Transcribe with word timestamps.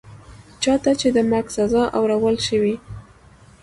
چا 0.63 0.73
ته 0.83 0.91
چي 0.99 1.07
د 1.15 1.19
مرګ 1.31 1.47
سزا 1.57 1.83
اورول 1.97 2.35
شوې 2.47 2.75